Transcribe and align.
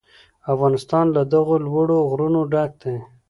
افغانستان 0.53 1.05
له 1.15 1.21
دغو 1.33 1.55
لوړو 1.65 1.97
غرونو 2.09 2.41
ډک 2.51 2.71
دی. 2.81 2.95